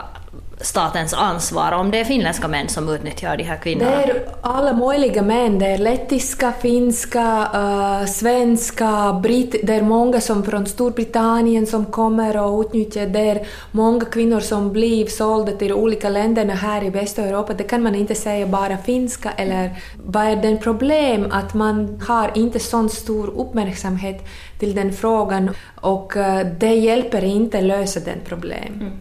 [0.61, 4.03] statens ansvar om det är finländska män som utnyttjar de här Det kvinnorna?
[4.03, 5.59] är alla möjliga män.
[5.59, 9.55] Det är lettiska, finska, uh, svenska, britt.
[9.63, 13.07] Det är många som från Storbritannien som kommer och utnyttjar.
[13.07, 17.55] Det är många kvinnor som blir sålda till olika länderna här i Västeuropa.
[17.55, 19.71] Det kan man inte säga bara finska eller
[20.05, 24.25] vad är det problem att man har inte sån stor uppmärksamhet
[24.59, 28.93] till den frågan och uh, det hjälper inte lösa den problem.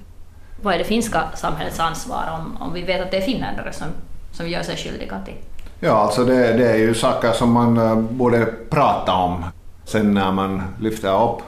[0.61, 3.87] Vad är det finska samhällets ansvar om, om vi vet att det är finländare som,
[4.31, 5.35] som gör sig skyldiga till?
[5.79, 9.43] Ja, alltså det, det är ju saker som man eh, borde prata om.
[9.85, 11.41] Sen när man lyfter upp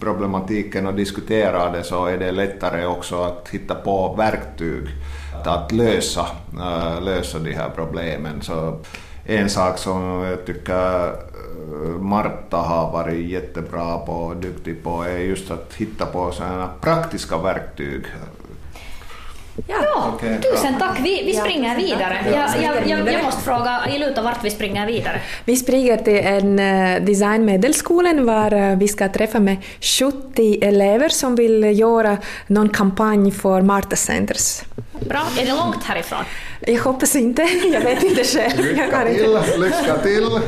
[0.00, 4.88] problematiken och diskuterar det så är det lättare också att hitta på verktyg
[5.44, 8.42] att lösa, eh, lösa de här problemen.
[8.42, 8.78] Så
[9.24, 15.18] en sak som jag tycker eh, Marta har varit jättebra på och duktig på är
[15.18, 18.04] just att hitta på sådana praktiska verktyg.
[19.66, 20.88] Ja, Okej, tusen bra.
[20.88, 21.00] tack.
[21.00, 22.18] Vi, vi springer vidare.
[22.24, 25.20] Jag, jag, jag, jag måste fråga Iluta vart vi springer vidare.
[25.44, 31.34] Vi springer till en uh, designmedelskolan var uh, vi ska träffa med 70 elever som
[31.36, 34.62] vill göra någon kampanj för Marta Centers.
[35.00, 35.22] Bra.
[35.38, 36.24] Är det långt härifrån?
[36.60, 37.42] Jag hoppas inte,
[37.72, 38.64] jag vet inte själv.
[38.64, 40.40] Lycka till, lycka till!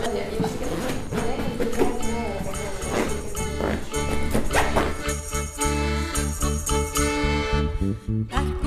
[8.09, 8.58] Ärkuhans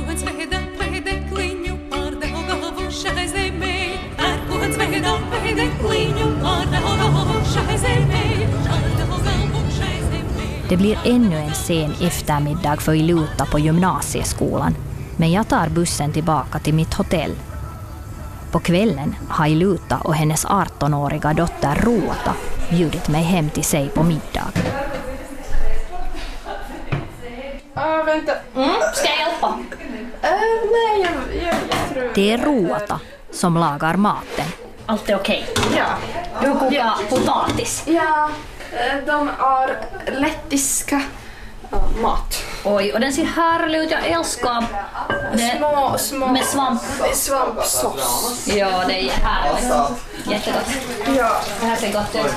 [10.71, 14.75] Det blir ännu en sen eftermiddag för Iluta på gymnasieskolan,
[15.17, 17.35] men jag tar bussen tillbaka till mitt hotell.
[18.51, 22.33] På kvällen har Iluta och hennes 18-åriga dotter Ruota
[22.69, 24.47] bjudit mig hem till sig på middag.
[27.73, 28.31] Ah, vänta.
[28.93, 29.47] Ska jag hjälpa?
[29.47, 29.57] Uh,
[30.71, 32.11] nej, jag, jag, jag tror...
[32.15, 32.99] Det är Ruota
[33.31, 34.45] som lagar maten.
[34.85, 35.45] Allt är okej.
[35.77, 35.85] Ja.
[36.41, 37.83] Du kokar potatis.
[37.87, 38.29] Ja,
[39.05, 41.01] de har lettiska
[42.01, 42.43] mat.
[42.65, 43.91] Oj, och den ser härlig ut.
[43.91, 44.65] Jag älskar
[45.33, 45.57] det.
[45.57, 46.27] Små, små...
[46.27, 46.81] Med svamp.
[47.13, 48.47] Svampsås.
[48.47, 49.97] Ja, det är härligt.
[50.25, 50.65] Jättegott.
[51.17, 51.41] Ja.
[51.59, 52.35] Det här ser gott ut.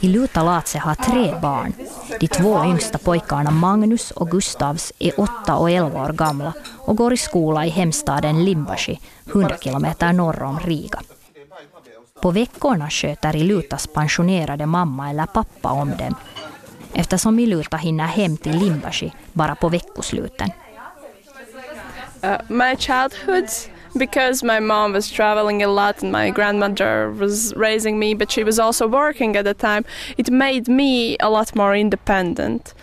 [0.00, 1.72] Iluta Latse har tre barn.
[2.20, 7.12] De två yngsta pojkarna Magnus och Gustavs är åtta och elva år gamla och går
[7.12, 11.00] i skola i hemstaden Limbashi, 100 kilometer norr om Riga.
[12.22, 16.14] På veckorna sköter Ilutas pensionerade mamma eller pappa om dem
[16.94, 20.50] eftersom Iluta hinner hem till Limbashi bara på veckosluten.
[22.22, 23.48] Uh, my childhood,
[23.94, 28.44] because my mom was traveling a lot and my grandmother was raising me, but she
[28.44, 29.84] was also working at the time,
[30.16, 32.74] it made me a lot more independent.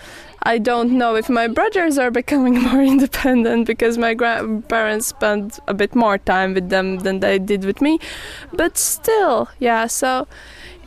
[0.45, 5.73] I don't know if my brothers are becoming more independent because my grandparents spent a
[5.73, 7.99] bit more time with them than they did with me,
[8.53, 9.87] but still, yeah.
[9.87, 10.27] So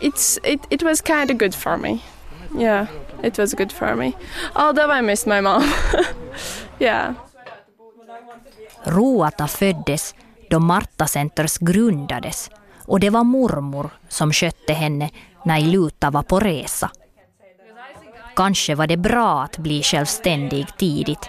[0.01, 2.03] it's it, it was kind of good for me.
[2.57, 2.87] Yeah,
[3.23, 4.17] it was good for me.
[4.55, 5.63] Although I missed my mom.
[6.79, 7.15] yeah.
[8.85, 10.15] Ruata föddes
[10.51, 12.51] då Marta Centers grundades
[12.87, 15.11] och det var mormor som skötte henne
[15.45, 16.91] när Iluta var på resa.
[18.39, 21.29] Kanske var det bra att bli självständig tidigt.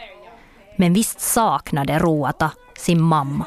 [0.76, 3.46] Men visst saknade Ruata sin mamma.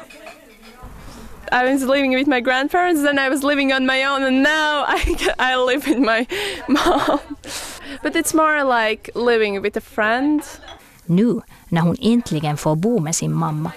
[1.51, 4.85] I was living with my grandparents, then I was living on my own, and now
[4.87, 6.27] I, I live with my
[6.67, 7.19] mom.
[8.03, 10.41] But it's more like living with a friend.
[11.05, 13.71] Nu, när hon äntligen får bo med sin mamma,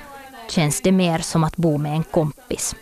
[0.48, 2.76] känns det mer som att bo med en kompis.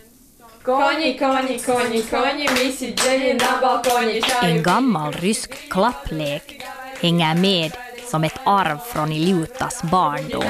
[4.43, 6.65] En gammal rysk klapplek
[7.05, 7.73] hänger med
[8.11, 10.45] som ett arv från Ilutas barndom.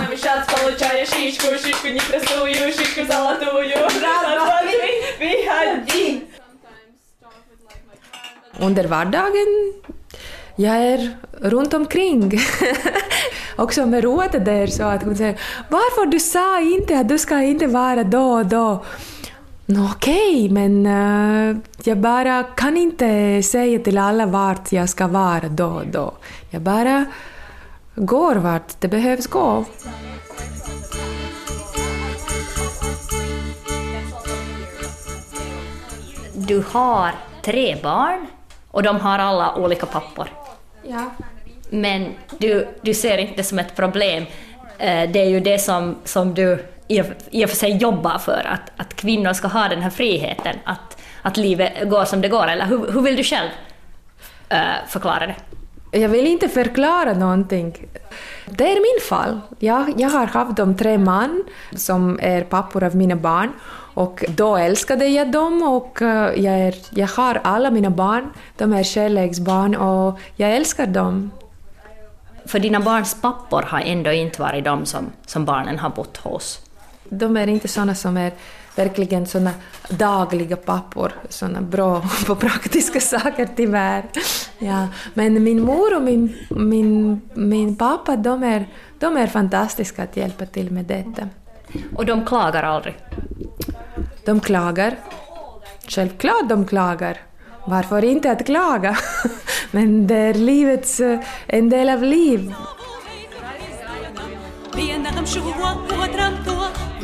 [8.59, 9.73] Under vardagen
[10.57, 12.41] jag är runt omkring.
[13.57, 17.43] Också med rådet där så att hon säger varför du sa inte att du ska
[17.43, 18.85] inte vara då och då.
[19.69, 25.67] Okej, men eh, jag bara kan inte säga till alla vart jag ska vara då
[25.67, 26.13] och då.
[26.51, 27.05] Jag bara
[27.95, 29.65] går vart det behövs gå.
[36.35, 37.11] Du har
[37.43, 38.27] tre barn
[38.71, 40.29] och de har alla olika pappor.
[40.83, 41.11] Ja.
[41.71, 44.25] Men du, du ser inte det som ett problem.
[44.79, 48.73] Eh, Det är ju det som, som du i och, för sig jobbar för, att,
[48.77, 52.47] att kvinnor ska ha den här friheten, att, att livet går som det går.
[52.47, 53.49] Eller hur, hur vill du själv
[54.49, 54.59] eh,
[54.89, 55.37] förklara det?
[55.99, 57.77] Jag vill inte förklara någonting.
[58.47, 59.41] Det är min fall.
[59.59, 61.45] Jag, jag har haft de tre man
[61.77, 63.53] som är pappor av mina barn
[63.95, 68.31] och då älskade jag dem och eh, jag, är, jag har alla mina barn.
[68.57, 71.31] De är kärleksbarn och jag älskar dem.
[72.47, 76.61] För dina barns pappor har ändå inte varit de som, som barnen har bott hos.
[77.09, 78.33] De är inte såna som är
[78.77, 79.51] verkligen såna
[79.89, 84.05] dagliga pappor, såna bra på praktiska saker tyvärr.
[84.59, 84.89] Ja.
[85.15, 88.67] Men min mor och min, min, min pappa, de är,
[88.99, 91.29] de är fantastiska att hjälpa till med detta.
[91.97, 92.97] Och de klagar aldrig.
[94.25, 94.97] De klagar.
[95.89, 97.21] Självklart de klagar.
[97.67, 98.97] Varför inte att klaga?
[99.71, 102.55] Men det är livets, eh, en del av liv.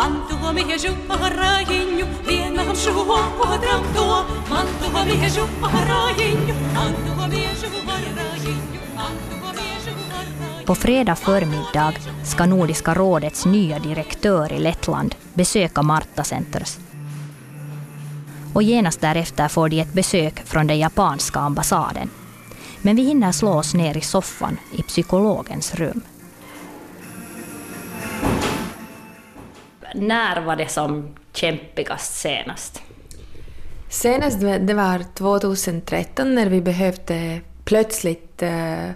[0.00, 4.24] Мантугоми хежу по граїню, віна шуго по драмто.
[4.50, 8.80] Мантугоми хежу по граїню, мантугоми хежу по граїню.
[10.66, 11.92] På fredag förmiddag
[12.24, 16.78] ska Nordiska rådets nya direktör i Lettland besöka Marta Centers.
[18.54, 22.10] Och genast därefter får de ett besök från den japanska ambassaden.
[22.82, 26.02] Men vi hinner slå oss ner i soffan i psykologens rum.
[29.94, 32.82] När var det som kämpigast senast?
[33.88, 38.90] Senast det var 2013 när vi behövde plötsligt eh,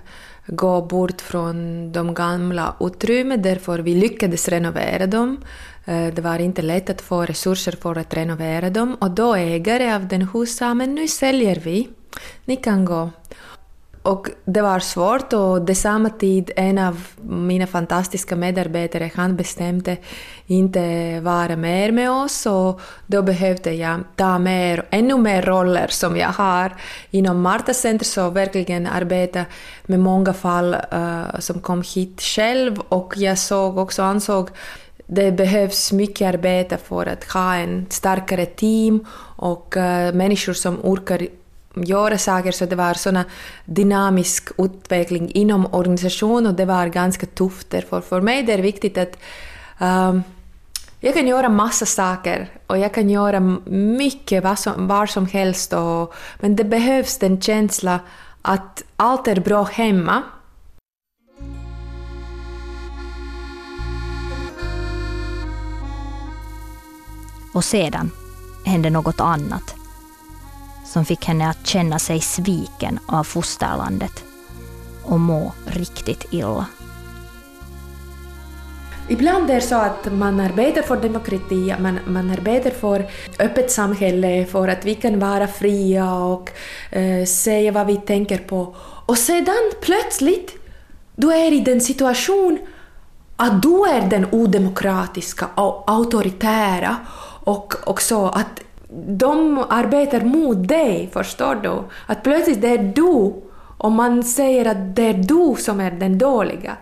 [0.47, 5.41] gå bort från de gamla utrymmen därför vi lyckades renovera dem.
[5.85, 9.95] Eh, det var inte lätt att få resurser för att renovera dem och då ägare
[9.95, 11.89] av den huset sa men nu säljer vi,
[12.45, 13.11] ni kan gå.
[14.05, 19.97] Och det var svårt och det samma tid en av mina fantastiska medarbetare han bestämde
[20.47, 26.17] inte vara mer med oss och då behövde jag ta mer, ännu mer roller som
[26.17, 26.73] jag har.
[27.11, 29.45] Inom Marta Center så verkligen arbeta
[29.87, 34.51] med många fall uh, som kom hit själv och jag såg också ansåg
[35.07, 41.27] det behövs mycket arbete för att ha en starkare team och uh, människor som orkar
[41.75, 43.25] göra saker så det var en
[43.65, 47.71] dynamisk utveckling inom organisationen och det var ganska tufft.
[47.71, 49.19] Därför för mig det är viktigt att
[49.81, 50.23] um,
[51.01, 53.41] jag kan göra massa saker och jag kan göra
[54.01, 58.01] mycket var som, var som helst och, men det behövs den känsla
[58.43, 60.23] att allt är bra hemma.
[67.55, 68.11] Och sedan
[68.65, 69.84] hände något annat
[70.95, 74.25] som fick henne att känna sig sviken av fosterlandet
[75.03, 76.67] och må riktigt illa.
[79.09, 83.07] Ibland är det så att man arbetar för demokrati, man, man arbetar för
[83.39, 86.51] öppet samhälle, för att vi kan vara fria och
[86.91, 88.77] eh, säga vad vi tänker på.
[89.07, 90.55] Och sedan plötsligt,
[91.17, 92.59] du är i den situation
[93.37, 96.97] att du är den odemokratiska och auktoritära
[97.45, 98.61] och, också att
[99.07, 101.83] de arbetar mot dig, förstår du?
[102.07, 103.43] Att plötsligt det är du
[103.79, 106.77] och man säger att det är du som är den dåliga.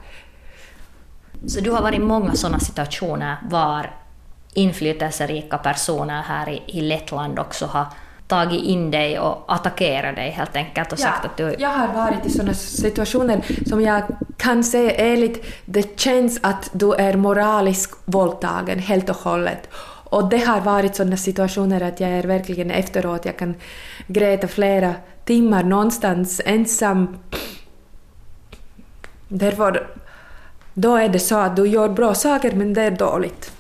[1.46, 3.90] Så du har varit i många sådana situationer var
[4.54, 7.86] inflytelserika personer här i, i Lettland också har
[8.28, 11.54] tagit in dig och attackerat dig helt enkelt och sagt att du...
[11.58, 14.02] Jag har varit i sådana situationer som jag
[14.36, 19.68] kan säga ärligt, det känns att du är moraliskt våldtagen helt och hållet.
[20.12, 23.54] Och det har varit sådana situationer att jag är verkligen efteråt, jag kan
[24.06, 24.94] gräta flera
[25.24, 27.16] timmar någonstans ensam.
[29.28, 29.86] Därför,
[30.74, 33.52] då är det så att du gör bra saker men det är dåligt.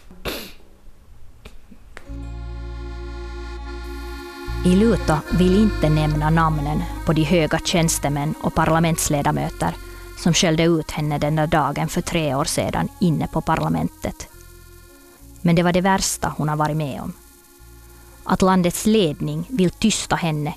[4.66, 9.74] I Luto vill inte nämna namnen på de höga tjänstemän och parlamentsledamöter
[10.18, 14.31] som skällde ut henne den där dagen för tre år sedan inne på parlamentet.
[15.42, 17.12] Men det var det värsta hon har varit med om.
[18.24, 20.54] Att landets ledning vill tysta henne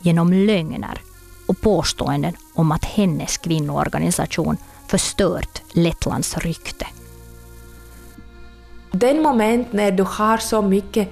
[0.00, 1.00] genom lögner
[1.46, 4.56] och påståenden om att hennes kvinnoorganisation
[4.88, 6.86] förstört Lettlands rykte.
[8.90, 11.08] Den moment när du har så mycket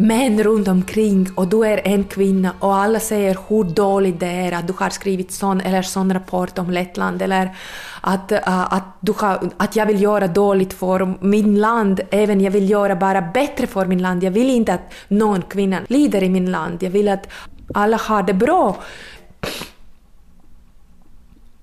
[0.00, 4.52] män runt omkring och du är en kvinna och alla säger hur dåligt det är
[4.52, 7.56] att du har skrivit sån eller sån rapport om Lettland eller
[8.00, 12.50] att, uh, att, du har, att jag vill göra dåligt för min land, även jag
[12.50, 14.22] vill göra bara bättre för min land.
[14.22, 16.82] Jag vill inte att någon kvinna lider i min land.
[16.82, 17.28] Jag vill att
[17.74, 18.76] alla har det bra.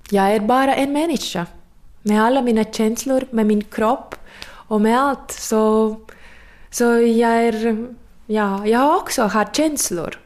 [0.09, 1.45] Jag är bara en människa
[2.01, 4.15] med alla mina känslor, med min kropp
[4.49, 5.31] och med allt.
[5.31, 5.95] Så,
[6.69, 7.87] så jag är...
[8.29, 10.19] Ja, jag har också haft känslor.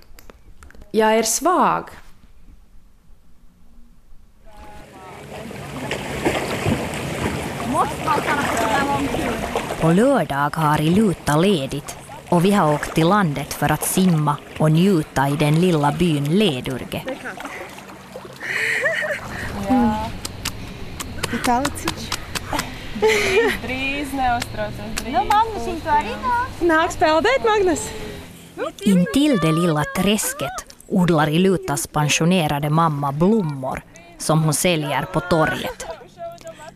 [0.92, 1.90] Jag är svag.
[9.82, 11.98] På lördag har Iluta ledigt
[12.30, 16.38] och vi har åkt till landet för att simma och njuta i den lilla byn
[16.38, 17.04] Ledurge.
[19.70, 19.94] Mm.
[23.02, 24.92] Drīz neuztraucies.
[25.02, 25.14] Drīz.
[25.16, 26.60] Nu, Magnus, inte arī nāk.
[26.70, 27.88] Nāk spēlēt, Magnus!
[28.86, 33.82] Intill det lilla träsket odlar Ilutas pensionerade mamma blommor
[34.18, 35.86] som hon säljer på torget.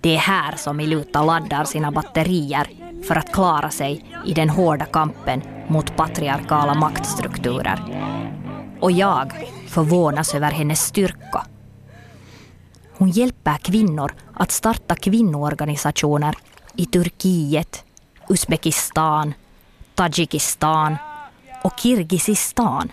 [0.02, 2.68] Det är här som Iluta laddar sina batterier
[3.08, 7.80] för att klara sig i den hårda kampen mot patriarkala maktstrukturer.
[8.80, 9.34] Och jag
[9.68, 11.46] förvånas över hennes styrka.
[12.98, 16.38] Hon hjälper kvinnor att starta kvinnoorganisationer
[16.76, 17.84] i Turkiet,
[18.30, 19.34] Uzbekistan,
[19.96, 20.98] Tadzjikistan
[21.64, 22.92] och Kirgizistan.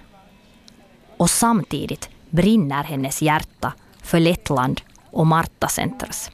[1.16, 3.72] Och samtidigt brinner hennes hjärta
[4.02, 4.80] för Lettland
[5.10, 6.30] och Marta Centers.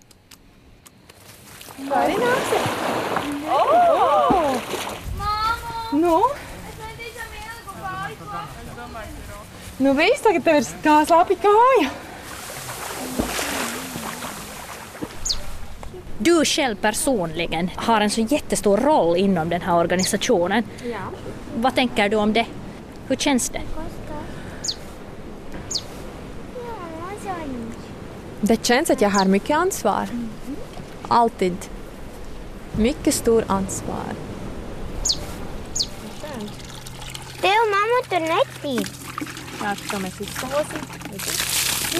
[5.92, 6.22] Nu?
[9.76, 12.07] Nu viss, tagad tev ir tā
[16.18, 20.64] Du själv personligen har en så jättestor roll inom den här organisationen.
[20.84, 20.98] Ja.
[21.56, 22.46] Vad tänker du om det?
[23.08, 23.60] Hur känns det?
[28.40, 30.08] Det känns att jag har mycket ansvar.
[31.08, 31.56] Alltid.
[32.76, 34.14] Mycket stor ansvar.
[37.40, 38.28] Tev mamma tur.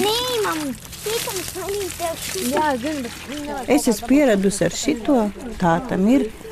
[0.00, 0.74] Nē, mamma,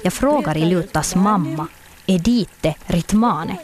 [0.02, 1.66] Jag frågar Ilutas mamma,
[2.06, 3.58] Edite Ritmane,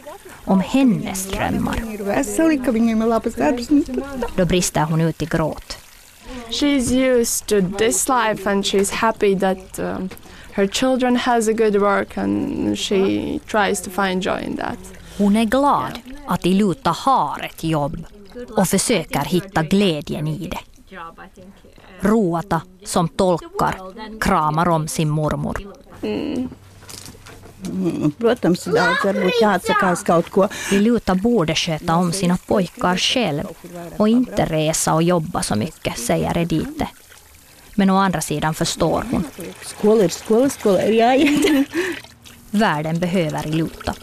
[0.45, 1.83] om hennes drömmar.
[4.35, 5.77] Då brister hon ut i gråt.
[6.49, 10.09] She's used to this life and she's happy that um,
[10.51, 14.77] her children has a good work and she tries to find joy in that.
[15.17, 18.05] Hon är glad att Iluta har ett jobb
[18.57, 20.72] och försöker hitta glädjen i det.
[21.99, 23.77] Ruata, som tolkar,
[24.19, 25.57] kramar om sin mormor.
[28.17, 30.47] Protams, daudz varbūt jāatsakās kaut ko.
[30.75, 33.43] Iluta borde sköta om sina pojkar själv
[33.97, 36.87] och inte resa och jobba så mycket, säger Edite.
[37.75, 39.23] Men å andra sidan förstår hon.
[42.51, 43.93] Världen behöver Iluta.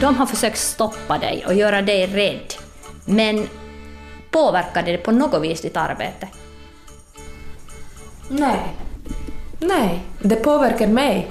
[0.00, 2.54] De har försökt stoppa dig och göra dig rädd.
[3.04, 3.48] Men
[4.30, 6.28] påverkade det på något vis ditt arbete?
[8.28, 8.60] Nej.
[9.58, 11.30] Nej, det påverkar mig.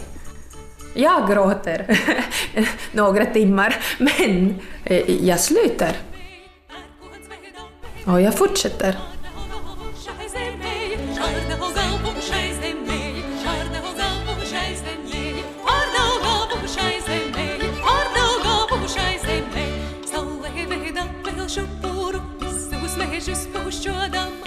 [0.93, 1.99] Jag gråter
[2.91, 5.91] några timmar, men eh, jag slutar.
[8.05, 8.97] Och jag fortsätter.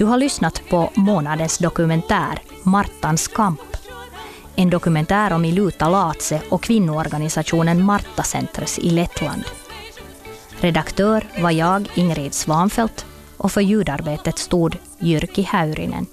[0.03, 3.77] Du har lyssnat på månadens dokumentär Martans kamp.
[4.57, 9.45] En dokumentär om Iluta Latse och kvinnoorganisationen Martacentres i Lettland.
[10.61, 16.07] Redaktör var jag, Ingrid Svanfeldt, och för ljudarbetet stod Jyrki Häyrinen.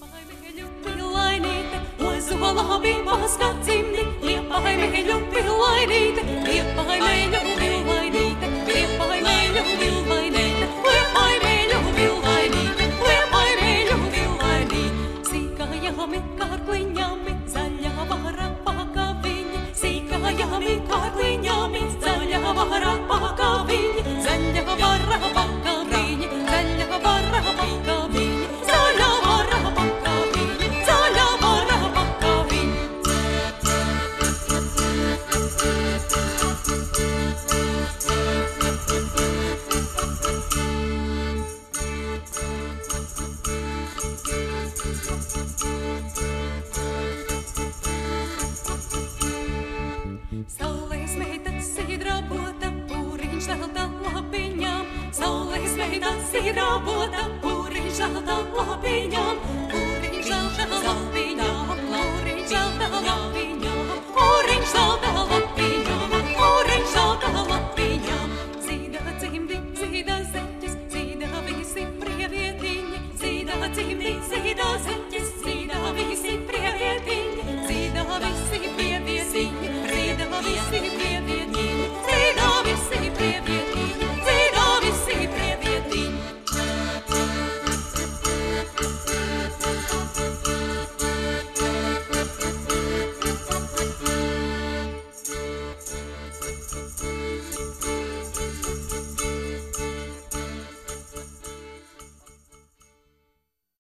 [22.82, 23.19] Europa.